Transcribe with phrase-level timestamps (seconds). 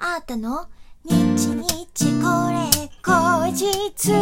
[0.00, 0.68] あーたの？
[1.04, 1.56] 日日
[2.22, 2.70] これ
[3.02, 4.12] 後日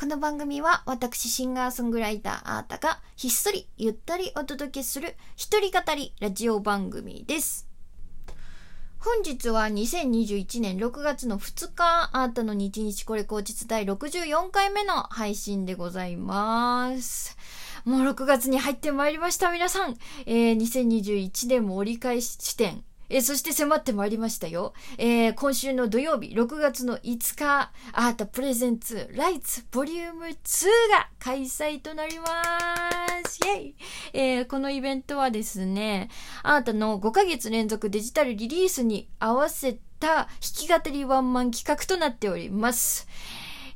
[0.00, 7.68] この番組は私シンガーソングライターあーたがひっそりゆったりお届けする一人語りラジオ番組です。
[8.98, 17.36] 本日は2021年6月の2日、あーたの日日これ後日第64回目の配信でございます。
[17.84, 19.96] もう6月に入ってまいりました、皆さん。
[20.26, 22.84] えー、2021年も折り返し地点。
[23.08, 24.72] えーそして迫ってまいりましたよ。
[24.96, 32.24] えー今週の土曜日、6月の5日、アートプレゼンツライツボリューム2が開催となりま
[33.28, 33.38] す。
[33.44, 33.74] イェイ
[34.14, 36.08] えーこのイベントはですね、
[36.42, 43.06] アートの5ヶ月連続デジタルリリースに合わせた弾き語りワンマン企画となっております。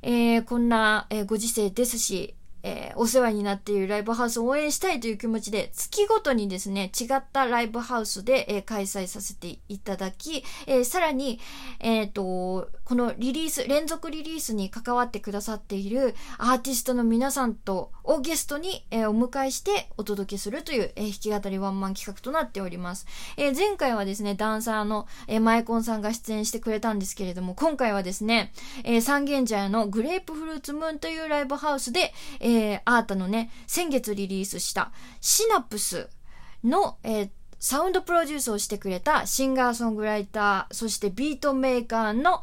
[0.00, 2.35] えーこんな、えーご時世ですし、
[2.66, 11.38] えーお世話になっているライブハウスを応援したいという気持ちで、月ごとにですね、違ったライブハウスで、えー開催させていただき、えーさらに、
[11.78, 23.08] えっ、と、このリリース、連続リリースに関わってくださっているアーティストの皆さんと、をゲストに、えーお迎えしてお届けするという、えー弾き語りワンマン企画となっております。
[23.36, 28.52] えー前回はですね、ダンサーの、えー、マイコンさんが出演してくれたんですけれども、今回はですね、
[28.84, 36.08] えー三軒茶屋のグレープフルーツムーンというライブハウスで、えーアータのね、先月リリースしたシナプス
[36.62, 42.42] の、えーサウンドプロデュースをしてくれたシンガーソングライター、そしてビートメーカーの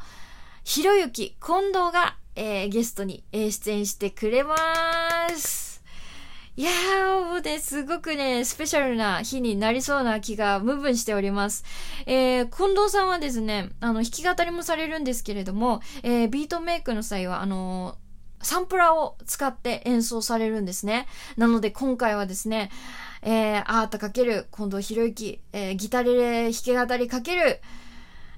[0.64, 4.56] ひろゆき近藤が、えーゲストに、えー出演してくれま
[5.36, 5.84] す。
[6.56, 11.64] いやー、もうね、すごくね、スペシャルな日になりそうな気がムンムンしております。
[12.06, 17.98] えー、近藤さんはですね、あの、弾き語りもされるんですけれども、えービートメイクの際は、あの
[18.40, 21.06] サンプラーを使って演奏されるんですね。
[21.36, 22.70] なので今回はですね、
[23.20, 27.60] えー、アートかける近藤博之、えーギタレレ弾き語りかける、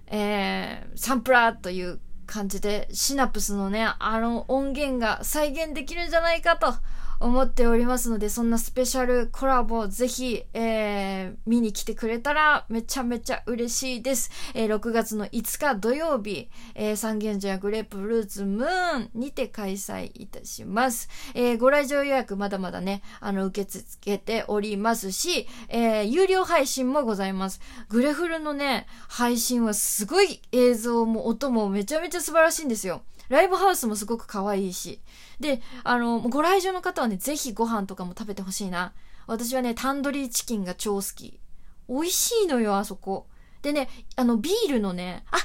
[0.09, 6.75] えー、サンプラーという感じで、シナプスのね、あの音源が再現できるんじゃないかと。
[7.21, 14.31] 思っておりますので、そんなスペシャルコラボぜひ、えー、見に来てくれたらめちゃめちゃ嬉しいです。
[14.55, 21.09] えー、6月の5日土曜日、えー、三軒茶屋グレープフルーツムーンにて開催いたします。
[21.35, 27.61] えー、ご来場予約まだまだね、あの、受け付けておりますし、えー、有料配信もございます。
[27.89, 33.03] グレフルのね、配信はすごい映像も音もめちゃめちゃ素晴らしいんですよ。
[33.29, 35.01] ライブハウスもすごく可愛いし。
[35.41, 38.93] で、あの、ご来場の方はね、ぜひご飯とかも食べてほしいな。
[39.27, 41.41] 私はね、タンドリーチキンが超好き。
[41.89, 43.27] 美味しいのよ、あそこ。
[43.63, 45.45] でね、あの、ビールのね、あ、違う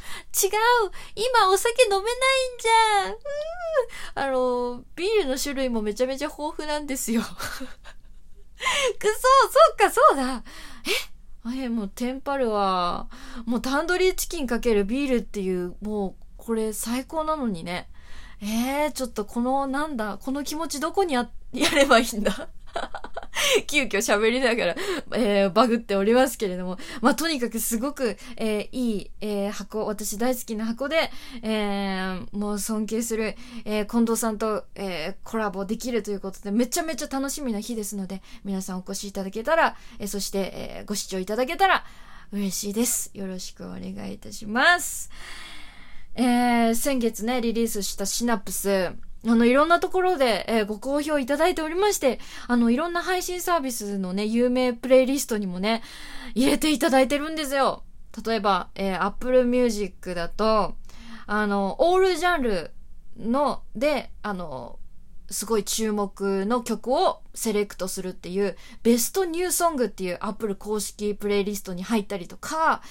[1.15, 2.05] 今お酒飲めないん
[2.59, 7.21] じゃんうーあの、ビールの種類もめちゃめちゃ豊富なんですよ。
[7.23, 7.37] くそ、そ
[9.73, 10.43] っか、そうだ。
[11.55, 11.63] え？
[11.63, 13.07] え、もうテンパるわ。
[13.45, 17.87] もうタンドリーチキンかけるビールっていう、もう、これ最高なのにね。
[18.41, 22.49] えー、ちょっとこの、なんだ、この気持ちどこにや、やればいいんだ？
[23.67, 24.75] 急遽喋りながら、
[25.13, 26.79] えー、バグっておりますけれども。
[27.01, 31.11] まあ、とにかくすごく、えーいい、えー箱、私大好きな箱で、
[31.43, 33.35] えーもう尊敬する、
[33.65, 41.83] えー近藤さんと、えーコラボできるということで、めちゃめちゃ楽しみな日ですので、皆さんお越しいただけたら、えーそして、えーご視聴いただけたら、
[42.31, 43.11] 嬉しいです。
[43.13, 45.11] よろしくお願いいたします。
[46.15, 48.93] えー先月ね、リリースしたシナプス、
[49.25, 55.81] あの、いろんなところで、えーご好評いただいておりまして、あの、いろんな配信サービスのね、有名プレイリストにもね、
[56.35, 57.83] 入れていただいてるんですよ。
[58.25, 60.75] 例えば、えー Apple Music だと、
[61.27, 62.71] あの、オールジャンル
[63.17, 64.79] の、で、あの、
[65.29, 72.81] すごい注目の曲をセレクトするっていう、ベストニューソングっていう Apple 公式プレイリストに入ったりとか、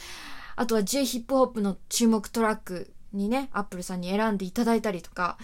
[0.57, 5.39] あとは J ヒップホップの注目トラックにね、アップルさんに選んでいただいたりとか、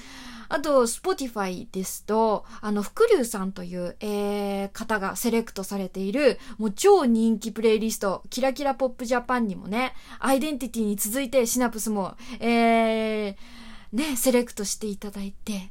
[0.49, 13.37] あと、Spotify ですと、あの、福竜さんという、えー、方がセレクトされている、もう超人気プレイリスト、キラキラポップジャパンにもね、アイデンティティに続いてシナプスも、えー、
[13.93, 15.71] ね、セレクトしていただいて、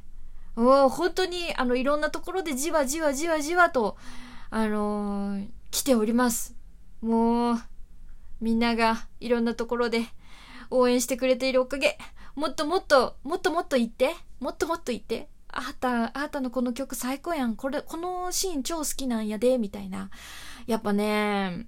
[0.54, 3.96] もう本当に、あの、いろんなところでじわじわじわじわと、
[4.50, 6.54] あのー来ております。
[7.02, 7.58] もう、
[8.40, 10.06] みんながいろんなところで
[10.70, 11.98] 応援してくれているおかげ。
[12.34, 14.14] もっともっと、もっともっと言って。
[14.40, 15.28] もっともっと言って。
[15.48, 17.56] あーた、あーたのこの曲最高やん。
[17.56, 20.10] これ、このシーン超好きなんやで、みたいな。
[20.66, 21.66] やっぱね、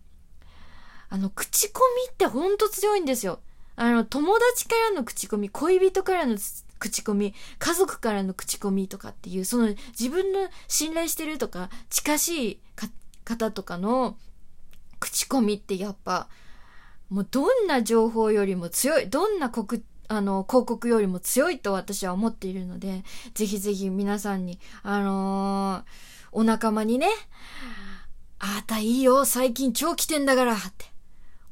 [1.08, 3.40] あの、口コミってほんと強いんですよ。
[3.76, 6.36] あの、友達からの口コミ、恋人からの
[6.78, 9.68] 口コミ、家族からの口コミとかっていう、その
[9.98, 12.60] 自分の信頼してるとか、近しい
[13.24, 14.18] 方とかの
[15.00, 16.28] 口コミってやっぱ、
[17.10, 23.02] もうどんな情報よりも強い、どんな告、あの、広告よりも強いと私は思っているので、
[23.34, 27.08] ぜひぜひ皆さんに、あのー、お仲間にね、
[28.38, 30.97] あーたいいよ、最近超来てんだから、って。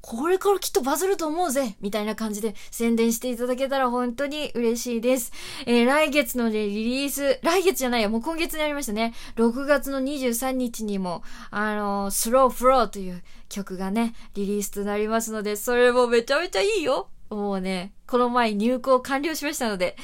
[0.06, 5.32] これからきっとバズると思うぜみたいな感じで宣伝していただけたら本当に嬉しいです。
[5.67, 9.14] えー、来月のね、リリース、来月じゃないよ、もう今月になりましたね。
[9.35, 19.97] 6月の23日にも、あのー、スローフローという曲がね、リリースとなりますので、それもめちゃめちゃいいよもうね、この前入稿完了しましたので、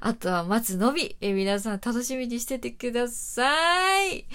[0.00, 4.26] あとは待つのみ、え皆さん楽しみにしててください。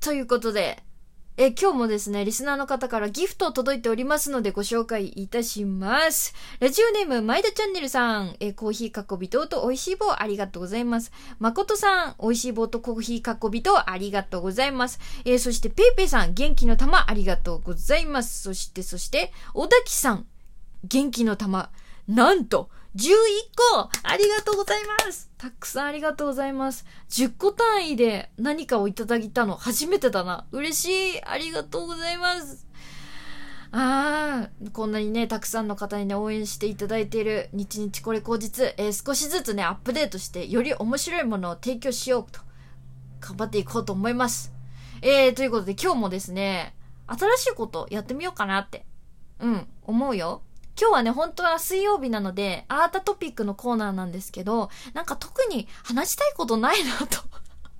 [0.00, 0.82] ということで、
[1.36, 6.32] え今日もですね、リスナーの方からギフトを届いておりますのでご紹介いたします。
[6.60, 11.10] ラジオネーム、前田チャンネルさん、えコーヒーかっこびとと美味しい棒ありがとうございます。
[11.40, 15.00] 誠さん、美味しい棒とコーヒーかっこびとありがとうございます。
[15.24, 18.40] え、そして、ペイペイさん、元気の玉ありがとうございます。
[18.40, 20.26] そして、そして、小滝さん、
[20.84, 21.70] 元気の玉、
[22.06, 23.08] なんと、11
[23.72, 26.86] 個ありがとうございますたくさんありがとうございます。
[27.10, 30.46] 10個単位で何かをいただいたの初めてだな。
[30.52, 32.66] 嬉しいありがとうございます
[33.72, 42.40] ああ、こんなにね、たくさんの方にね、応援していただいている、日々これ口実、えー、少しずつね、アップデートして、より面白いものを提供しようと、
[43.20, 44.52] 頑張っていこうと思います。
[45.02, 46.76] えー、ということで今日もですね、
[47.08, 48.86] 新しいことやってみようかなって、
[49.40, 50.42] うん、思うよ。
[50.80, 57.22] 今日はね、本当は水曜日なので、アートトピックのコーナーなんですけど、なんか特に話したいことないなと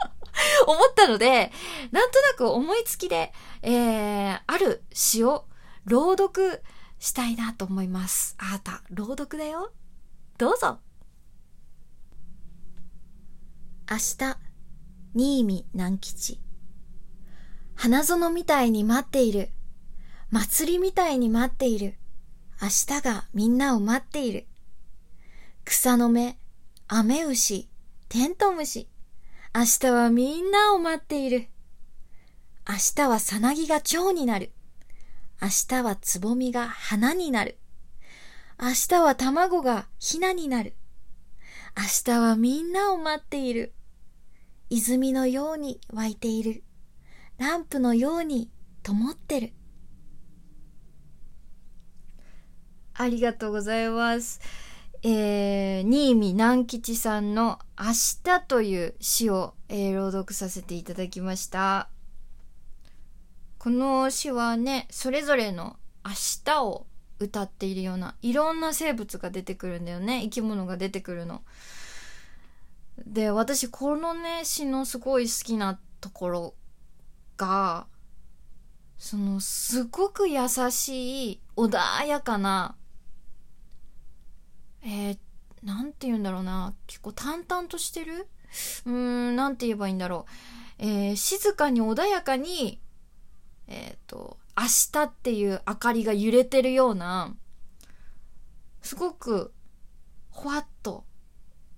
[0.66, 1.52] 思ったので、
[1.90, 3.32] なんとなく思いつきで、
[3.62, 5.46] えー、ある詩を
[5.84, 6.62] 朗読
[7.00, 8.36] したいなと思います。
[8.38, 9.72] あーた、朗読だよ。
[10.38, 10.78] どうぞ。
[13.90, 14.38] 明日、
[15.14, 16.40] 新見南吉。
[17.74, 19.50] 花園みたいに待っている。
[20.30, 21.96] 祭りみたいに待っている。
[22.62, 24.46] 明日がみんなを待っている。
[25.64, 26.38] 草の芽、
[26.88, 27.68] 雨牛、
[28.08, 28.88] テントウムシ。
[29.54, 31.48] 明日はみんなを待っている。
[32.68, 34.52] 明日はさなぎが蝶になる。
[35.42, 37.58] 明日はつぼみが花になる。
[38.60, 40.74] 明日は卵がひなになる。
[41.76, 43.74] 明日はみんなを待っている。
[44.70, 46.62] 泉のように湧いている。
[47.36, 48.50] ランプのように
[48.82, 49.52] 灯ってる。
[52.94, 54.40] ありがとうございます。
[55.02, 57.86] えー、新見南吉さんの明
[58.24, 61.88] 日という詩を、えー、朗読させていただきました。
[63.58, 66.12] この詩はね、それぞれの明
[66.44, 66.86] 日を
[67.18, 70.22] 歌っているような、いろんな生物が出てくるんだよね。
[70.22, 71.42] 生き物が出てくるの。
[73.06, 76.54] で、私、このね、詩のすごい好きなところ
[77.36, 77.86] が、
[78.98, 82.76] その、すごく優しい、穏やかな
[84.84, 85.18] えー、
[85.62, 86.74] なんて言うんだろうな。
[86.86, 88.28] 結構淡々としてる？
[88.86, 90.84] うーん、なんて言えばいいんだろう。
[90.84, 92.80] えー、静かに穏やかに、
[93.66, 97.34] えっ、ー、と、明日っていう明かりが揺れてるような、
[98.82, 99.52] すごく、
[100.30, 101.04] ほわっと、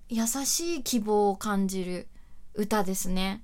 [0.09, 2.09] 優しい希望を感じる
[2.55, 3.43] 歌ですね。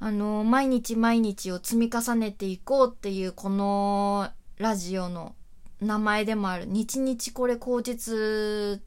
[0.00, 5.34] あの、毎日毎日を積み重ねていこうっていうこのラジオの
[5.84, 8.82] 名前でもある日々これ口実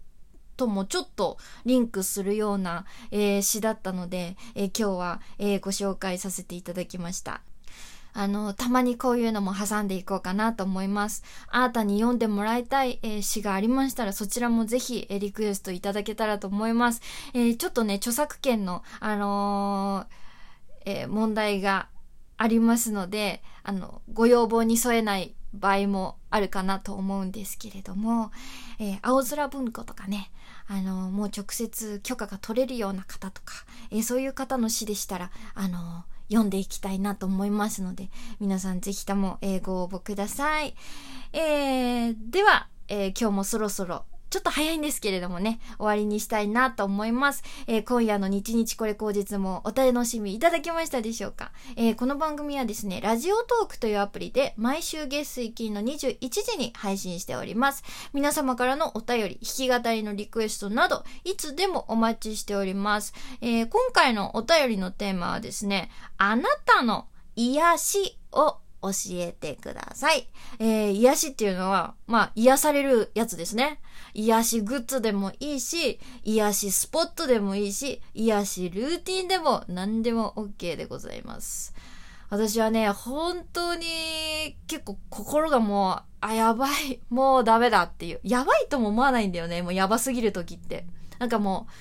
[0.58, 7.42] ともちょっとリンクするような、えー、詩だったので、えー、今日は、えー、ご紹介させていただきました。
[8.13, 11.24] あの、たまにこういうのも挟んでいこうかなと思います。
[11.50, 17.01] あなたに読んでもらいたい、えー、詩がありましたら、そちらもぜひ、えー、リクエストいただけたらと思います。
[17.36, 20.08] えー、ちょっとね、著作権の、あの
[20.86, 21.89] え問題が
[22.38, 28.32] ありますので、あの、ご要望に添えない場合もあるかなと思うんですけれども、
[28.80, 30.32] えー、青空文庫とかね、
[30.68, 33.54] あの、もう直接許可が取れるような方とか、
[33.92, 40.75] えー、そういう方の詩でしたら、あの、読んでいきたいなと思いますので、皆さんぜひとも、えー、ご応募ください。
[41.34, 44.06] えー、では、えー、今日もそろそろ
[44.38, 47.41] ちょっと早いんですけれどもね、終わりにしたいなと思います。
[47.65, 57.84] えー、今夜の日日これ口実もお楽しみいただけましたでしょうか、えー、この番組はですね、ラジオトークというアプリで毎週月水金の21時に配信しております。
[58.13, 63.15] 皆様からのお便り、弾き語りのリクエストなど、いつでもお待ちしております。
[63.41, 65.89] えー、今回のお便りのテーマはですね、
[66.20, 70.27] あなたの癒しを教えてください。
[70.60, 73.79] えー、癒しっていうのは、まあ、癒されるやつですね。
[74.13, 81.74] 癒しグッズでもいいし、癒しスポットでもいいし、癒しルーティンでも何でも OK でございます。
[82.29, 88.19] 私はね、本当に結構心がもう、あ、やばい、もうダメだっていう。
[88.24, 90.86] やばいとも思わないんだよね、もうやばすぎる時って。
[91.19, 91.72] なんかもう、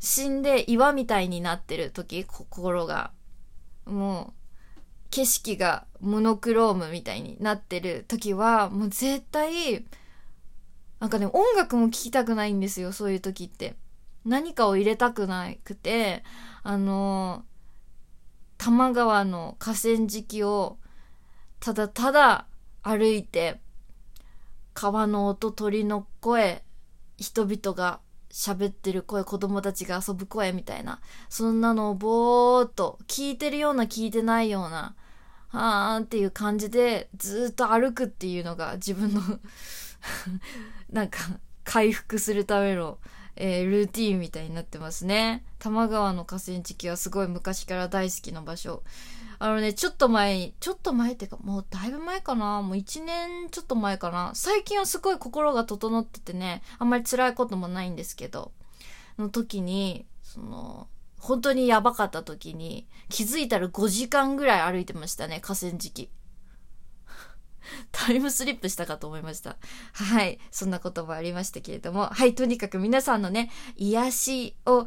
[0.00, 3.12] 死んで岩みたいになってる時、心が。
[3.84, 4.45] もう、
[5.10, 9.84] 景色がモノクロームみたいになってる時は、もう絶対、
[11.00, 13.76] なんかね、音楽も聴きたくないんですよ、そういう時って。
[14.24, 16.24] 何かを入れたくなくて、
[16.62, 17.44] あの、
[18.58, 20.78] 多摩川の河川敷を
[21.60, 22.46] ただただ
[22.82, 23.60] 歩いて、
[24.74, 26.62] 川の音、鳥の声、
[27.16, 28.00] 人々が
[28.36, 31.00] 喋ってる声、子供たちが遊ぶ声みたいな、
[31.30, 34.94] そんなのをぼーっと聞いてるような聞いてないような、
[35.52, 39.22] あーっていう感じでずっと歩くっていうのが自分の
[40.92, 41.18] なんか
[41.64, 42.98] 回復するための、
[43.36, 45.44] えー、ルーティーンみたいになってますね。
[45.58, 48.82] 多摩川の河川敷はすごい昔から大好きな場所。
[49.38, 58.52] あのね、ちょっと前ちょっと前っていうか、もうだいぶ前かなもう1年ちょっと前かな最近はすごい心が整っててね、あんまり辛いこともないんですけど、
[59.18, 60.88] の時に、その、
[61.18, 66.10] 本当にやばかった時に、気づいたら5時間ぐらい歩いてましたね、河川敷。
[68.06, 69.56] タイムスリップしたかと思いました。
[69.92, 70.38] はい。
[70.52, 72.06] そんなこともありましたけれども。
[72.06, 72.36] はい。
[72.36, 74.86] とにかく皆さんのね、癒しを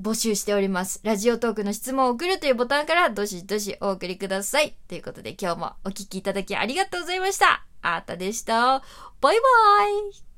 [0.00, 1.00] 募集しております。
[1.04, 4.74] ラジオトークの質問を送るというボタンからどしどしお送りください。
[4.88, 7.66] ということで今日もお聴きいただきありがとうございました。
[7.82, 8.82] あーたでした。
[9.20, 10.31] バイバーイ